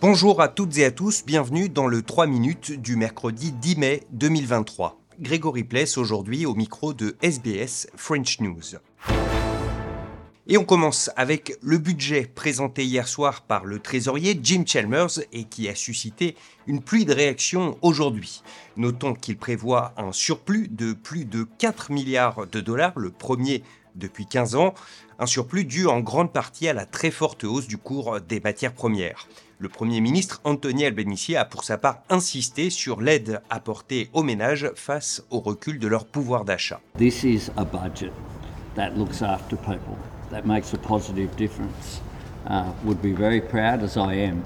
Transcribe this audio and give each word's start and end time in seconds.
Bonjour 0.00 0.40
à 0.40 0.48
toutes 0.48 0.78
et 0.78 0.86
à 0.86 0.90
tous, 0.90 1.26
bienvenue 1.26 1.68
dans 1.68 1.86
le 1.86 2.00
3 2.00 2.26
minutes 2.26 2.72
du 2.72 2.96
mercredi 2.96 3.52
10 3.52 3.76
mai 3.76 4.02
2023. 4.12 4.98
Grégory 5.20 5.62
Pless 5.62 5.98
aujourd'hui 5.98 6.46
au 6.46 6.54
micro 6.54 6.94
de 6.94 7.18
SBS 7.20 7.86
French 7.96 8.40
News. 8.40 8.78
Et 10.46 10.56
on 10.56 10.64
commence 10.64 11.10
avec 11.16 11.58
le 11.60 11.76
budget 11.76 12.22
présenté 12.34 12.82
hier 12.82 13.06
soir 13.06 13.42
par 13.42 13.66
le 13.66 13.78
trésorier 13.78 14.40
Jim 14.42 14.64
Chalmers 14.66 15.20
et 15.34 15.44
qui 15.44 15.68
a 15.68 15.74
suscité 15.74 16.34
une 16.66 16.80
pluie 16.80 17.04
de 17.04 17.12
réactions 17.12 17.76
aujourd'hui. 17.82 18.42
Notons 18.78 19.12
qu'il 19.12 19.36
prévoit 19.36 19.92
un 19.98 20.12
surplus 20.12 20.68
de 20.68 20.94
plus 20.94 21.26
de 21.26 21.46
4 21.58 21.92
milliards 21.92 22.46
de 22.46 22.60
dollars, 22.60 22.98
le 22.98 23.10
premier 23.10 23.62
depuis 23.94 24.26
15 24.26 24.54
ans, 24.56 24.74
un 25.18 25.26
surplus 25.26 25.64
dû 25.64 25.86
en 25.86 26.00
grande 26.00 26.32
partie 26.32 26.68
à 26.68 26.72
la 26.72 26.86
très 26.86 27.10
forte 27.10 27.44
hausse 27.44 27.68
du 27.68 27.78
cours 27.78 28.20
des 28.20 28.40
matières 28.40 28.72
premières. 28.72 29.28
Le 29.58 29.68
Premier 29.68 30.00
ministre 30.00 30.40
Anthony 30.44 30.86
Albanese 30.86 31.36
a 31.36 31.44
pour 31.44 31.64
sa 31.64 31.76
part 31.76 31.98
insisté 32.08 32.70
sur 32.70 33.02
l'aide 33.02 33.42
apportée 33.50 34.08
aux 34.14 34.22
ménages 34.22 34.70
face 34.74 35.22
au 35.30 35.40
recul 35.40 35.78
de 35.78 35.86
leur 35.86 36.06
pouvoir 36.06 36.46
d'achat. 36.46 36.80
This 36.96 37.24
is 37.24 37.50
a 37.58 37.64
budget 37.64 38.12
that 38.74 38.92
looks 38.96 39.20
after 39.20 39.56
people, 39.56 39.98
that 40.30 40.46
makes 40.46 40.72
a 40.72 40.78
positive 40.78 41.28
difference. 41.36 42.00
Uh, 42.48 42.72
would 42.84 43.02
be 43.02 43.12
very 43.12 43.40
proud, 43.40 43.82
as 43.82 43.98
I 43.98 44.14
am, 44.14 44.42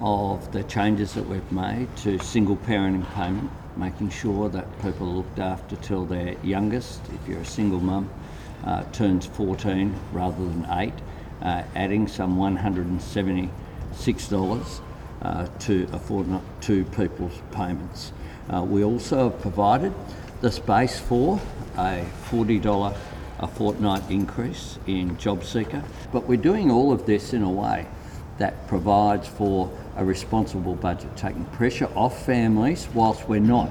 of 0.00 0.50
the 0.50 0.64
changes 0.64 1.14
that 1.14 1.28
we've 1.28 1.52
made 1.52 1.86
to 2.02 2.18
single 2.18 2.56
parenting 2.56 3.04
payment, 3.14 3.50
making 3.76 4.10
sure 4.10 4.48
that 4.48 4.66
people 4.82 5.08
are 5.08 5.16
looked 5.18 5.38
after 5.38 5.76
till 5.76 6.04
their 6.04 6.34
youngest. 6.42 7.00
If 7.14 7.28
you're 7.28 7.42
a 7.42 7.44
single 7.44 7.78
mum, 7.78 8.10
uh, 8.64 8.84
turns 8.92 9.26
14 9.26 9.94
rather 10.12 10.44
than 10.44 10.66
8, 10.70 10.92
uh, 11.42 11.62
adding 11.74 12.06
some 12.08 12.36
$176 12.36 14.80
uh, 15.22 15.46
to 15.58 15.88
a 15.92 15.98
fortnight 15.98 16.42
to 16.62 16.84
people's 16.86 17.42
payments. 17.52 18.12
Uh, 18.48 18.62
we 18.62 18.82
also 18.84 19.30
have 19.30 19.38
provided 19.40 19.92
the 20.40 20.50
space 20.50 20.98
for 20.98 21.38
a 21.76 22.06
$40 22.30 22.96
a 23.40 23.46
fortnight 23.46 24.02
increase 24.10 24.78
in 24.86 25.16
job 25.16 25.44
seeker, 25.44 25.82
but 26.12 26.28
we're 26.28 26.36
doing 26.36 26.70
all 26.70 26.92
of 26.92 27.06
this 27.06 27.32
in 27.32 27.42
a 27.42 27.50
way 27.50 27.86
that 28.38 28.66
provides 28.68 29.26
for 29.26 29.70
a 29.96 30.04
responsible 30.04 30.74
budget, 30.74 31.14
taking 31.16 31.44
pressure 31.46 31.88
off 31.94 32.24
families 32.24 32.88
whilst 32.94 33.28
we're 33.28 33.40
not 33.40 33.70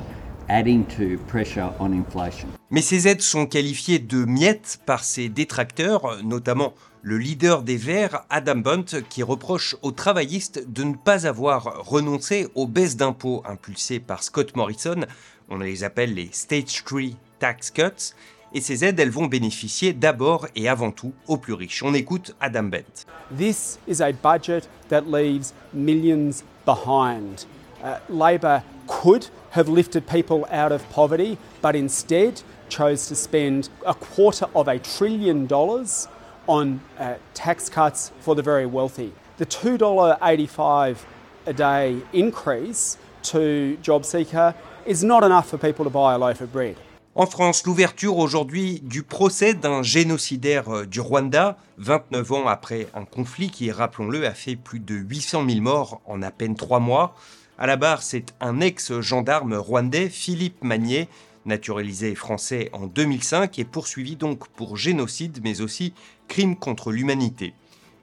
adding 0.50 0.84
to 0.86 1.22
pressure 1.28 1.72
on 1.80 1.94
inflation. 1.94 2.48
Mais 2.72 2.82
ces 2.82 3.08
aides 3.08 3.22
sont 3.22 3.46
qualifiées 3.46 4.00
de 4.00 4.26
miettes 4.26 4.80
par 4.86 5.04
ses 5.04 5.30
détracteurs, 5.30 6.24
notamment 6.24 6.74
le 7.02 7.18
leader 7.18 7.64
des 7.64 7.78
Verts, 7.78 8.26
Adam 8.30 8.58
Bunt, 8.58 8.86
qui 9.10 9.24
reproche 9.24 9.76
aux 9.82 9.92
travaillistes 9.92 10.64
de 10.68 10.84
ne 10.84 10.96
pas 10.96 11.26
avoir 11.26 11.86
renoncé 11.88 12.48
aux 12.56 12.68
baisses 12.68 12.98
d'impôts 12.98 13.42
impulsées 13.48 14.00
par 14.00 14.22
Scott 14.22 14.56
Morrison. 14.56 15.06
On 15.50 15.58
les 15.58 15.84
appelle 15.84 16.14
les 16.14 16.30
Stage 16.32 16.84
3 16.84 17.02
Tax 17.40 17.72
Cuts. 17.72 18.14
Et 18.54 18.62
ces 18.62 18.84
aides, 18.84 19.00
elles 19.00 19.12
vont 19.12 19.28
bénéficier 19.28 19.94
d'abord 19.94 20.48
et 20.56 20.68
avant 20.68 20.92
tout 20.92 21.14
aux 21.28 21.38
plus 21.38 21.54
riches. 21.54 21.84
On 21.84 21.94
écoute 21.94 22.36
Adam 22.42 22.64
Bent. 22.64 23.06
This 23.38 23.80
is 23.88 24.02
a 24.02 24.12
budget 24.12 24.68
that 24.90 25.02
leaves 25.02 25.54
millions 25.74 26.44
behind. 26.66 27.46
Uh, 27.84 28.00
Labor 28.10 28.62
could 28.90 29.30
have 29.52 29.70
lifted 29.70 30.08
people 30.08 30.46
out 30.52 30.72
of 30.72 30.82
poverty, 30.90 31.38
but 31.62 31.76
instead 31.76 32.42
chose 32.70 33.08
to 33.08 33.16
spend 33.16 33.70
a 33.86 33.94
quarter 33.94 34.48
of 34.56 34.68
a 34.68 34.80
trillion 34.80 35.46
dollars 35.46 36.08
on 36.48 36.82
uh, 36.98 37.16
tax 37.34 37.70
cuts 37.70 38.12
for 38.20 38.36
the 38.36 38.42
very 38.42 38.66
wealthy. 38.66 39.14
The 39.38 39.46
$2.85 39.46 40.98
a 41.46 41.54
day 41.54 42.02
increase 42.12 42.98
to 43.24 43.78
JobSeeker 43.84 44.56
is 44.86 45.04
not 45.04 45.24
enough 45.24 45.50
for 45.50 45.58
people 45.58 45.86
to 45.86 45.92
buy 45.92 46.16
a 46.16 46.18
loaf 46.18 46.42
of 46.42 46.52
bread. 46.52 46.76
En 47.16 47.26
France, 47.26 47.66
l'ouverture 47.66 48.18
aujourd'hui 48.18 48.82
du 48.84 49.04
procès 49.04 49.54
d'un 49.54 49.84
génocidaire 49.84 50.70
euh, 50.70 50.86
du 50.86 51.02
Rwanda, 51.02 51.58
29 51.78 52.32
ans 52.32 52.48
après 52.48 52.88
un 52.94 53.04
conflit 53.04 53.50
qui, 53.50 53.72
rappelons-le, 53.72 54.26
a 54.26 54.32
fait 54.32 54.56
plus 54.56 54.80
de 54.80 54.96
800 54.96 55.46
000 55.50 55.62
morts 55.62 56.02
en 56.06 56.22
à 56.22 56.32
peine 56.32 56.56
trois 56.56 56.80
mois. 56.80 57.16
À 57.62 57.68
la 57.68 57.76
barre, 57.76 58.04
c'est 58.04 58.34
un 58.40 58.62
ex-gendarme 58.62 59.56
rwandais, 59.56 60.08
Philippe 60.08 60.64
Magnier, 60.64 61.10
naturalisé 61.46 62.16
français 62.16 62.70
en 62.72 62.88
2005 62.88 63.60
et 63.60 63.66
poursuivi 63.66 64.16
donc 64.16 64.48
pour 64.48 64.78
génocide 64.78 65.40
mais 65.44 65.60
aussi 65.60 65.94
crime 66.30 66.56
contre 66.56 66.94
l'humanité. 66.94 67.54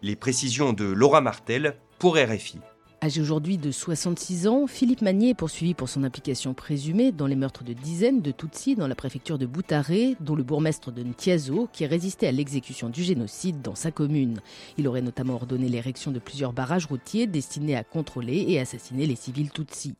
Les 0.02 0.14
précisions 0.14 0.74
de 0.74 0.84
Laura 0.84 1.22
Martel 1.22 1.74
pour 1.98 2.18
RFI. 2.18 2.60
Âgé 3.02 3.20
aujourd'hui 3.20 3.58
de 3.58 3.70
66 3.70 4.48
ans, 4.48 4.66
Philippe 4.66 5.02
Magnier 5.02 5.28
est 5.28 5.34
poursuivi 5.34 5.74
pour 5.74 5.86
son 5.86 6.02
implication 6.02 6.54
présumée 6.54 7.12
dans 7.12 7.26
les 7.26 7.36
meurtres 7.36 7.62
de 7.62 7.74
dizaines 7.74 8.22
de 8.22 8.30
Tutsis 8.30 8.74
dans 8.74 8.88
la 8.88 8.94
préfecture 8.94 9.36
de 9.36 9.44
Boutaré, 9.44 10.16
dont 10.20 10.34
le 10.34 10.42
bourgmestre 10.42 10.90
de 10.92 11.02
Ntiazo, 11.02 11.68
qui 11.74 11.84
résistait 11.84 12.26
à 12.26 12.32
l'exécution 12.32 12.88
du 12.88 13.02
génocide 13.02 13.60
dans 13.60 13.74
sa 13.74 13.90
commune. 13.90 14.40
Il 14.78 14.88
aurait 14.88 15.02
notamment 15.02 15.34
ordonné 15.34 15.68
l'érection 15.68 16.10
de 16.10 16.18
plusieurs 16.18 16.54
barrages 16.54 16.86
routiers 16.86 17.26
destinés 17.26 17.76
à 17.76 17.84
contrôler 17.84 18.46
et 18.48 18.58
assassiner 18.58 19.06
les 19.06 19.14
civils 19.14 19.50
Tutsis. 19.50 19.94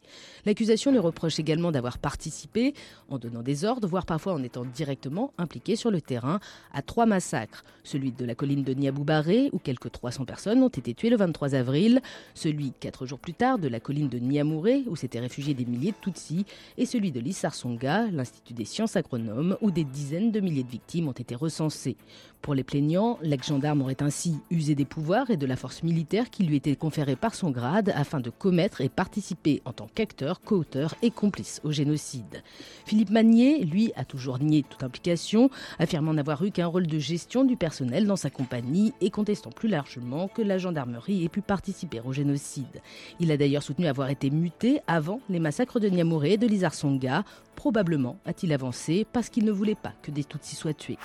L'accusation 0.46 0.90
lui 0.90 0.98
reproche 0.98 1.38
également 1.38 1.72
d'avoir 1.72 1.98
participé, 1.98 2.72
en 3.10 3.18
donnant 3.18 3.42
des 3.42 3.66
ordres, 3.66 3.86
voire 3.86 4.06
parfois 4.06 4.32
en 4.32 4.42
étant 4.42 4.64
directement 4.64 5.34
impliqué 5.36 5.76
sur 5.76 5.90
le 5.90 6.00
terrain, 6.00 6.40
à 6.72 6.80
trois 6.80 7.04
massacres. 7.04 7.62
Celui 7.84 8.10
de 8.10 8.24
la 8.24 8.34
colline 8.34 8.64
de 8.64 8.72
Niaboubaré, 8.72 9.50
où 9.52 9.58
quelques 9.58 9.92
300 9.92 10.24
personnes 10.24 10.62
ont 10.62 10.68
été 10.68 10.94
tuées 10.94 11.10
le 11.10 11.18
23 11.18 11.54
avril, 11.54 12.00
celui 12.34 12.72
quatre 12.86 13.04
jours 13.04 13.19
plus 13.19 13.34
tard 13.34 13.58
de 13.58 13.66
la 13.66 13.80
colline 13.80 14.08
de 14.08 14.20
Niamouré, 14.20 14.84
où 14.86 14.94
s'étaient 14.94 15.19
réfugiés 15.19 15.54
des 15.54 15.64
milliers 15.64 15.91
de 15.91 15.97
Tutsis, 16.00 16.47
et 16.78 16.86
celui 16.86 17.10
de 17.10 17.19
l'Issar-Songa, 17.19 18.06
l'Institut 18.12 18.54
des 18.54 18.64
sciences 18.64 18.94
agronomes, 18.94 19.56
où 19.60 19.72
des 19.72 19.82
dizaines 19.82 20.30
de 20.30 20.38
milliers 20.38 20.62
de 20.62 20.70
victimes 20.70 21.08
ont 21.08 21.12
été 21.12 21.34
recensées. 21.34 21.97
Pour 22.42 22.54
les 22.54 22.62
plaignants, 22.62 23.19
l'ex-gendarme 23.22 23.82
aurait 23.82 24.04
ainsi 24.04 24.36
usé 24.52 24.76
des 24.76 24.84
pouvoirs 24.84 25.30
et 25.30 25.36
de 25.36 25.47
la 25.47 25.56
force 25.56 25.82
militaire 25.82 26.30
qui 26.30 26.44
lui 26.44 26.54
étaient 26.54 26.76
conférés 26.76 27.16
par 27.16 27.34
son 27.34 27.50
grade 27.50 27.92
afin 27.97 28.20
de 28.20 28.30
commettre 28.30 28.82
et 28.82 28.88
participer 28.88 29.62
en 29.64 29.72
tant 29.72 29.88
qu'acteur, 29.92 30.41
co-auteur 30.41 30.94
et 31.03 31.10
complice 31.10 31.60
au 31.64 31.72
génocide. 31.72 32.44
Philippe 32.84 33.10
Magnier, 33.10 33.64
lui, 33.64 33.91
a 33.97 34.04
toujours 34.04 34.38
nié 34.38 34.62
toute 34.62 34.84
implication, 34.84 35.50
affirmant 35.80 36.14
n'avoir 36.14 36.44
eu 36.44 36.53
qu'un 36.53 36.68
rôle 36.68 36.86
de 36.86 37.00
gestion 37.00 37.44
du 37.44 37.56
personnel 37.56 38.06
dans 38.06 38.14
sa 38.14 38.30
compagnie 38.30 38.92
et 39.00 39.10
contestant 39.10 39.50
plus 39.50 39.68
largement 39.68 40.28
que 40.28 40.42
la 40.42 40.58
gendarmerie 40.58 41.24
ait 41.24 41.28
pu 41.28 41.41
participer 41.41 42.00
au 42.04 42.12
génocide. 42.12 42.75
Il 43.20 43.31
a 43.31 43.37
d'ailleurs 43.37 43.62
soutenu 43.62 43.87
avoir 43.87 44.10
été 44.10 44.31
muté 44.31 44.81
avant 44.87 45.20
les 45.28 45.41
massacres 45.41 45.81
de 45.81 45.88
Niamoré 45.88 46.32
et 46.32 46.37
de 46.38 46.47
Lizar-Songa. 46.47 47.25
Probablement, 47.54 48.19
a-t-il 48.26 48.53
avancé, 48.53 49.06
parce 49.12 49.28
qu'il 49.28 49.44
ne 49.44 49.53
voulait 49.53 49.75
pas 49.75 49.92
que 50.03 50.10
des 50.10 50.25
Tutsis 50.25 50.56
soient 50.56 50.75
tués. 50.75 50.98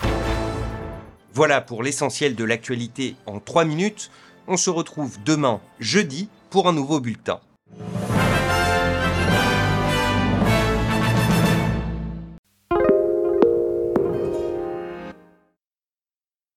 Voilà 1.34 1.62
pour 1.62 1.84
l'essentiel 1.84 2.36
de 2.36 2.44
l'actualité 2.44 3.16
en 3.26 3.40
3 3.40 3.66
minutes. 3.66 4.12
On 4.48 4.58
se 4.58 4.70
retrouve 4.70 5.18
demain, 5.24 5.62
jeudi, 5.80 6.28
pour 6.50 6.68
un 6.68 6.74
nouveau 6.74 7.00
bulletin. 7.00 7.40